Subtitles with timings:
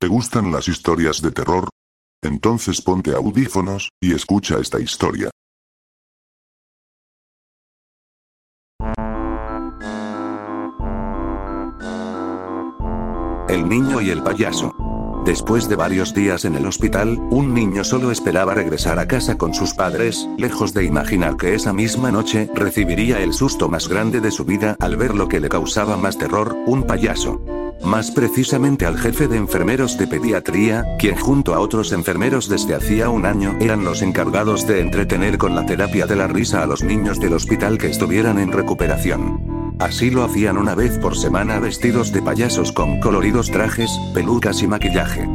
[0.00, 1.68] ¿Te gustan las historias de terror?
[2.22, 5.28] Entonces ponte audífonos, y escucha esta historia.
[13.50, 14.74] El niño y el payaso.
[15.26, 19.52] Después de varios días en el hospital, un niño solo esperaba regresar a casa con
[19.52, 24.30] sus padres, lejos de imaginar que esa misma noche recibiría el susto más grande de
[24.30, 27.59] su vida al ver lo que le causaba más terror, un payaso.
[27.84, 33.08] Más precisamente al jefe de enfermeros de pediatría, quien junto a otros enfermeros desde hacía
[33.08, 36.82] un año eran los encargados de entretener con la terapia de la risa a los
[36.82, 39.74] niños del hospital que estuvieran en recuperación.
[39.78, 44.66] Así lo hacían una vez por semana vestidos de payasos con coloridos trajes, pelucas y
[44.66, 45.26] maquillaje.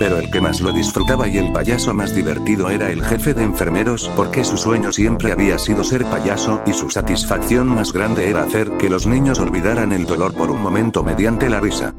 [0.00, 3.42] Pero el que más lo disfrutaba y el payaso más divertido era el jefe de
[3.42, 8.44] enfermeros porque su sueño siempre había sido ser payaso y su satisfacción más grande era
[8.44, 11.92] hacer que los niños olvidaran el dolor por un momento mediante la risa.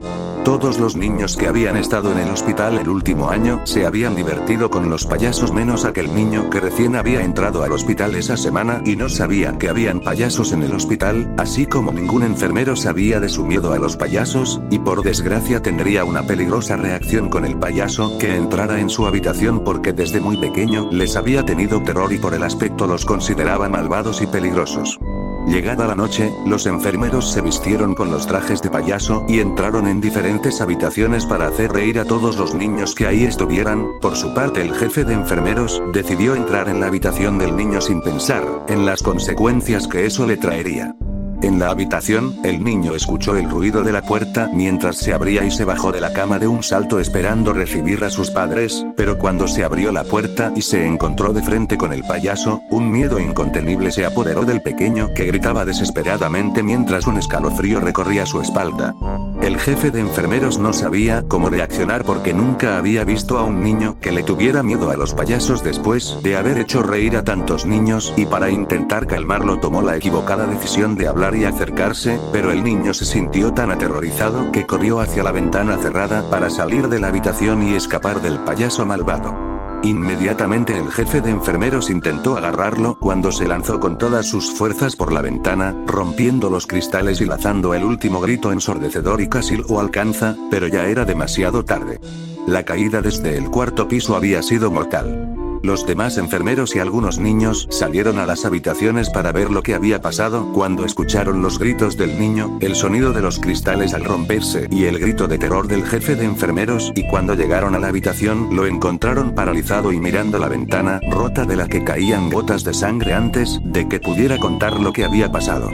[0.44, 4.72] Todos los niños que habían estado en el hospital el último año se habían divertido
[4.72, 8.96] con los payasos menos aquel niño que recién había entrado al hospital esa semana y
[8.96, 13.46] no sabía que habían payasos en el hospital, así como ningún enfermero sabía de su
[13.46, 18.36] miedo a los payasos, y por desgracia tendría una peligrosa reacción con el payaso que
[18.36, 22.42] entrara en su habitación porque desde muy pequeño les había tenido terror y por el
[22.42, 24.98] aspecto los consideraba malvados y peligrosos.
[25.48, 30.00] Llegada la noche, los enfermeros se vistieron con los trajes de payaso y entraron en
[30.00, 33.88] diferentes habitaciones para hacer reír a todos los niños que ahí estuvieran.
[34.02, 38.02] Por su parte, el jefe de enfermeros decidió entrar en la habitación del niño sin
[38.02, 40.96] pensar en las consecuencias que eso le traería.
[41.42, 45.50] En la habitación, el niño escuchó el ruido de la puerta mientras se abría y
[45.50, 49.48] se bajó de la cama de un salto esperando recibir a sus padres, pero cuando
[49.48, 53.92] se abrió la puerta y se encontró de frente con el payaso, un miedo incontenible
[53.92, 58.94] se apoderó del pequeño que gritaba desesperadamente mientras un escalofrío recorría su espalda.
[59.42, 63.98] El jefe de enfermeros no sabía cómo reaccionar porque nunca había visto a un niño
[64.00, 68.14] que le tuviera miedo a los payasos después de haber hecho reír a tantos niños
[68.18, 72.94] y para intentar calmarlo tomó la equivocada decisión de hablar y acercarse, pero el niño
[72.94, 77.64] se sintió tan aterrorizado que corrió hacia la ventana cerrada para salir de la habitación
[77.64, 79.51] y escapar del payaso malvado.
[79.84, 85.12] Inmediatamente el jefe de enfermeros intentó agarrarlo cuando se lanzó con todas sus fuerzas por
[85.12, 90.36] la ventana, rompiendo los cristales y lanzando el último grito ensordecedor y casi lo alcanza,
[90.52, 92.00] pero ya era demasiado tarde.
[92.46, 95.41] La caída desde el cuarto piso había sido mortal.
[95.64, 100.02] Los demás enfermeros y algunos niños salieron a las habitaciones para ver lo que había
[100.02, 104.86] pasado cuando escucharon los gritos del niño, el sonido de los cristales al romperse y
[104.86, 108.66] el grito de terror del jefe de enfermeros y cuando llegaron a la habitación lo
[108.66, 113.60] encontraron paralizado y mirando la ventana rota de la que caían gotas de sangre antes
[113.64, 115.70] de que pudiera contar lo que había pasado.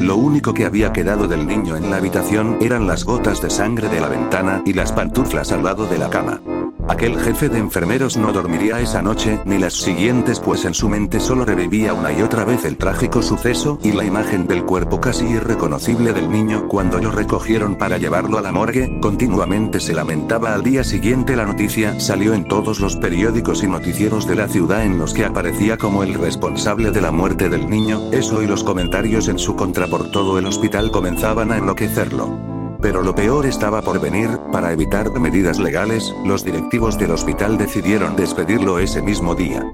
[0.00, 3.88] Lo único que había quedado del niño en la habitación eran las gotas de sangre
[3.88, 6.40] de la ventana y las pantuflas al lado de la cama.
[6.88, 11.20] Aquel jefe de enfermeros no dormiría esa noche ni las siguientes pues en su mente
[11.20, 15.26] solo revivía una y otra vez el trágico suceso y la imagen del cuerpo casi
[15.26, 20.62] irreconocible del niño cuando lo recogieron para llevarlo a la morgue, continuamente se lamentaba al
[20.62, 24.98] día siguiente la noticia salió en todos los periódicos y noticieros de la ciudad en
[24.98, 29.28] los que aparecía como el responsable de la muerte del niño, eso y los comentarios
[29.28, 32.57] en su contra por todo el hospital comenzaban a enloquecerlo.
[32.80, 38.14] Pero lo peor estaba por venir, para evitar medidas legales, los directivos del hospital decidieron
[38.14, 39.64] despedirlo ese mismo día.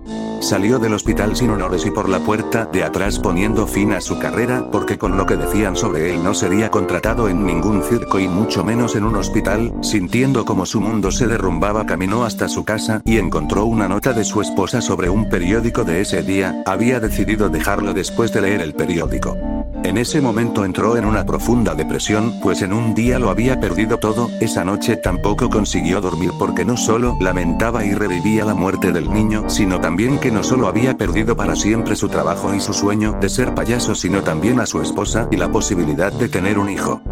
[0.41, 4.19] Salió del hospital sin honores y por la puerta de atrás poniendo fin a su
[4.19, 8.29] carrera porque con lo que decían sobre él no sería contratado en ningún circo y
[8.29, 13.01] mucho menos en un hospital, sintiendo como su mundo se derrumbaba caminó hasta su casa
[13.05, 17.49] y encontró una nota de su esposa sobre un periódico de ese día, había decidido
[17.49, 19.54] dejarlo después de leer el periódico.
[19.85, 23.99] En ese momento entró en una profunda depresión, pues en un día lo había perdido
[23.99, 29.13] todo, esa noche tampoco consiguió dormir porque no solo lamentaba y revivía la muerte del
[29.13, 33.19] niño, sino también que no solo había perdido para siempre su trabajo y su sueño
[33.21, 37.03] de ser payaso, sino también a su esposa y la posibilidad de tener un hijo.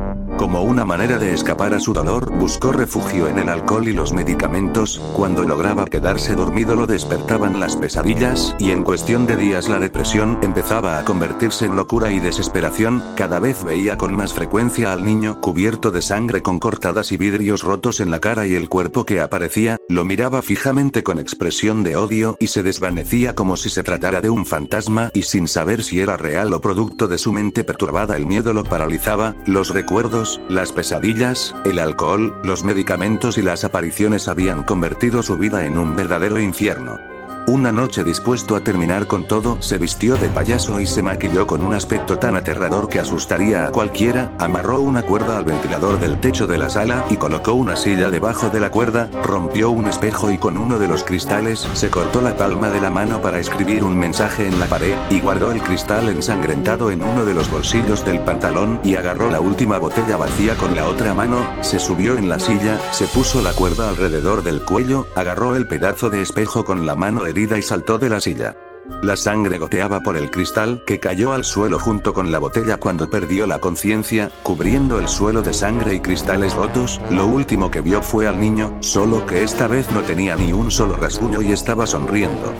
[0.42, 4.12] Como una manera de escapar a su dolor, buscó refugio en el alcohol y los
[4.12, 9.78] medicamentos, cuando lograba quedarse dormido lo despertaban las pesadillas, y en cuestión de días la
[9.78, 15.04] depresión empezaba a convertirse en locura y desesperación, cada vez veía con más frecuencia al
[15.04, 19.04] niño cubierto de sangre con cortadas y vidrios rotos en la cara y el cuerpo
[19.04, 23.82] que aparecía, lo miraba fijamente con expresión de odio y se desvanecía como si se
[23.82, 27.62] tratara de un fantasma y sin saber si era real o producto de su mente
[27.62, 33.64] perturbada el miedo lo paralizaba, los recuerdos las pesadillas, el alcohol, los medicamentos y las
[33.64, 37.11] apariciones habían convertido su vida en un verdadero infierno.
[37.52, 41.62] Una noche dispuesto a terminar con todo, se vistió de payaso y se maquilló con
[41.62, 46.46] un aspecto tan aterrador que asustaría a cualquiera, amarró una cuerda al ventilador del techo
[46.46, 50.38] de la sala y colocó una silla debajo de la cuerda, rompió un espejo y
[50.38, 53.98] con uno de los cristales se cortó la palma de la mano para escribir un
[53.98, 58.20] mensaje en la pared, y guardó el cristal ensangrentado en uno de los bolsillos del
[58.20, 62.38] pantalón y agarró la última botella vacía con la otra mano, se subió en la
[62.38, 66.94] silla, se puso la cuerda alrededor del cuello, agarró el pedazo de espejo con la
[66.94, 68.56] mano y saltó de la silla.
[69.02, 73.08] La sangre goteaba por el cristal que cayó al suelo junto con la botella cuando
[73.08, 77.00] perdió la conciencia, cubriendo el suelo de sangre y cristales rotos.
[77.10, 80.70] Lo último que vio fue al niño, solo que esta vez no tenía ni un
[80.70, 82.52] solo rasguño y estaba sonriendo.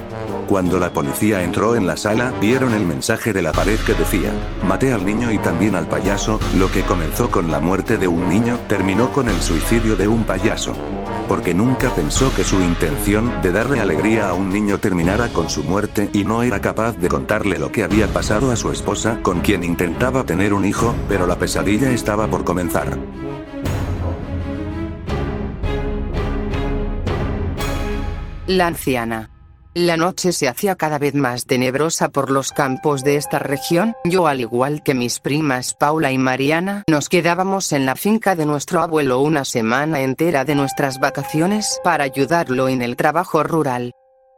[0.53, 4.31] Cuando la policía entró en la sala, vieron el mensaje de la pared que decía,
[4.69, 8.29] maté al niño y también al payaso, lo que comenzó con la muerte de un
[8.29, 10.75] niño, terminó con el suicidio de un payaso
[11.27, 15.65] porque nunca pensó que su intención de darle alegría a un niño terminara con su
[15.65, 19.41] muerte y no era capaz de contarle lo que había pasado a su esposa, con
[19.41, 22.99] quien intentaba tener un hijo, pero la pesadilla estaba por comenzar.
[28.47, 29.32] La anciana.
[29.75, 33.95] La noche se hacía cada vez más tenebrosa por los campos de esta región.
[34.05, 38.45] Yo, al igual que mis primas Paula y Mariana, nos quedábamos en la finca de
[38.45, 43.93] nuestro abuelo una semana entera de nuestras vacaciones para ayudarlo en el trabajo rural.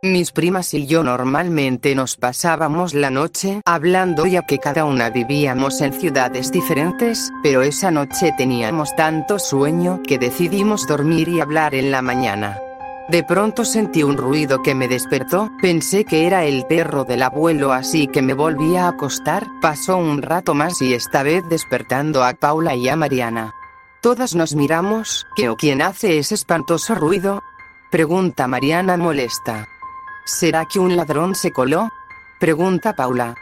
[0.05, 5.81] Mis primas y yo normalmente nos pasábamos la noche hablando ya que cada una vivíamos
[5.81, 11.91] en ciudades diferentes, pero esa noche teníamos tanto sueño que decidimos dormir y hablar en
[11.91, 12.61] la mañana.
[13.09, 17.73] De pronto sentí un ruido que me despertó, pensé que era el perro del abuelo
[17.73, 22.33] así que me volví a acostar, pasó un rato más y esta vez despertando a
[22.33, 23.53] Paula y a Mariana.
[24.01, 27.43] Todas nos miramos, ¿qué o quién hace ese espantoso ruido?
[27.91, 29.69] Pregunta Mariana molesta.
[30.25, 31.91] ¿Será que un ladrón se coló?
[32.41, 33.35] Pregunta Paula.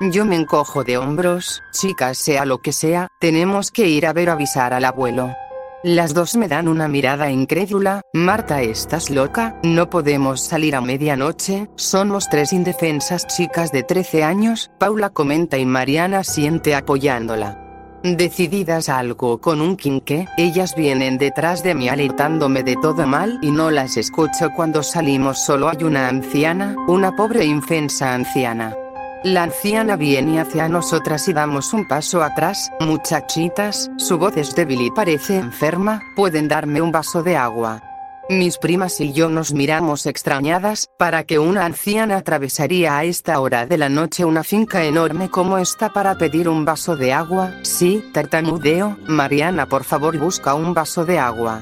[0.00, 4.30] Yo me encojo de hombros, chicas sea lo que sea, tenemos que ir a ver
[4.30, 5.36] avisar al abuelo.
[5.82, 11.70] Las dos me dan una mirada incrédula, Marta estás loca, no podemos salir a medianoche,
[11.74, 17.66] somos tres indefensas chicas de 13 años, Paula comenta y Mariana siente apoyándola.
[18.02, 23.38] Decididas a algo con un quinque, ellas vienen detrás de mí alertándome de todo mal
[23.40, 25.42] y no las escucho cuando salimos.
[25.42, 28.74] Solo hay una anciana, una pobre infensa anciana.
[29.22, 32.72] La anciana viene hacia nosotras y damos un paso atrás.
[32.80, 37.82] Muchachitas, su voz es débil y parece enferma, pueden darme un vaso de agua.
[38.30, 43.66] Mis primas y yo nos miramos extrañadas, para que una anciana atravesaría a esta hora
[43.66, 47.52] de la noche una finca enorme como esta para pedir un vaso de agua.
[47.62, 51.60] Sí, tartamudeo, Mariana por favor busca un vaso de agua.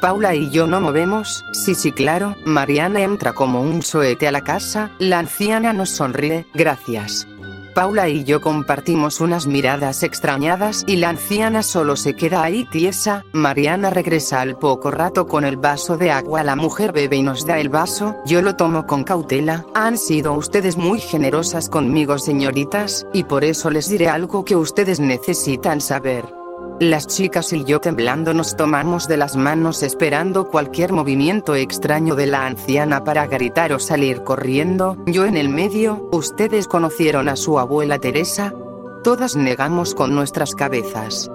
[0.00, 4.42] Paula y yo no movemos, sí sí claro, Mariana entra como un soete a la
[4.42, 7.26] casa, la anciana nos sonríe, gracias.
[7.74, 13.24] Paula y yo compartimos unas miradas extrañadas y la anciana solo se queda ahí tiesa,
[13.32, 17.44] Mariana regresa al poco rato con el vaso de agua, la mujer bebe y nos
[17.44, 23.06] da el vaso, yo lo tomo con cautela, han sido ustedes muy generosas conmigo señoritas,
[23.12, 26.37] y por eso les diré algo que ustedes necesitan saber.
[26.80, 32.26] Las chicas y yo temblando nos tomamos de las manos esperando cualquier movimiento extraño de
[32.26, 37.58] la anciana para gritar o salir corriendo, yo en el medio, ¿ustedes conocieron a su
[37.58, 38.54] abuela Teresa?
[39.02, 41.28] Todas negamos con nuestras cabezas.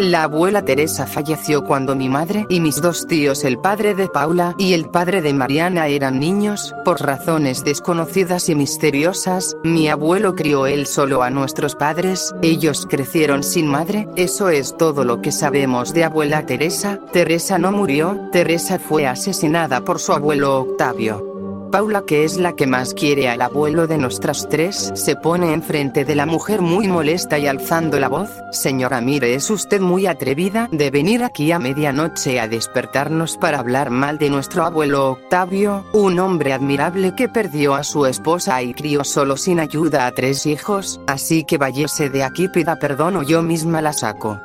[0.00, 4.54] La abuela Teresa falleció cuando mi madre y mis dos tíos, el padre de Paula
[4.56, 9.58] y el padre de Mariana, eran niños, por razones desconocidas y misteriosas.
[9.62, 15.04] Mi abuelo crió él solo a nuestros padres, ellos crecieron sin madre, eso es todo
[15.04, 16.98] lo que sabemos de abuela Teresa.
[17.12, 21.29] Teresa no murió, Teresa fue asesinada por su abuelo Octavio.
[21.70, 26.04] Paula, que es la que más quiere al abuelo de nuestras tres, se pone enfrente
[26.04, 30.68] de la mujer muy molesta y alzando la voz, Señora mire es usted muy atrevida
[30.72, 36.18] de venir aquí a medianoche a despertarnos para hablar mal de nuestro abuelo Octavio, un
[36.18, 41.00] hombre admirable que perdió a su esposa y crió solo sin ayuda a tres hijos,
[41.06, 44.40] así que váyase de aquí pida perdón o yo misma la saco.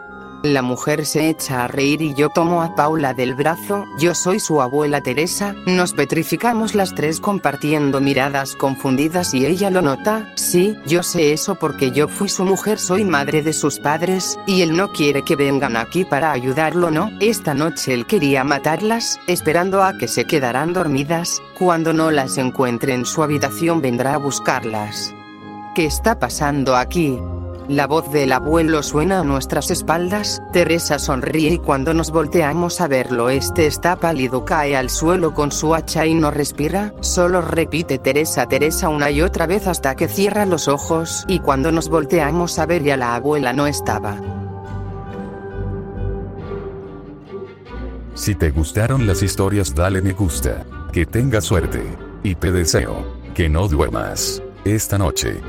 [0.45, 4.39] La mujer se echa a reír y yo tomo a Paula del brazo, yo soy
[4.39, 10.77] su abuela Teresa, nos petrificamos las tres compartiendo miradas confundidas y ella lo nota, sí,
[10.85, 14.77] yo sé eso porque yo fui su mujer, soy madre de sus padres, y él
[14.77, 17.09] no quiere que vengan aquí para ayudarlo, ¿no?
[17.19, 22.93] Esta noche él quería matarlas, esperando a que se quedaran dormidas, cuando no las encuentre
[22.93, 25.11] en su habitación vendrá a buscarlas.
[25.73, 27.19] ¿Qué está pasando aquí?
[27.67, 32.87] La voz del abuelo suena a nuestras espaldas, Teresa sonríe y cuando nos volteamos a
[32.87, 37.97] verlo este está pálido cae al suelo con su hacha y no respira, solo repite
[37.97, 42.59] Teresa Teresa una y otra vez hasta que cierra los ojos y cuando nos volteamos
[42.59, 44.19] a ver ya la abuela no estaba.
[48.15, 50.65] Si te gustaron las historias dale me gusta.
[50.93, 51.83] Que tengas suerte.
[52.23, 55.41] Y te deseo que no duermas esta noche.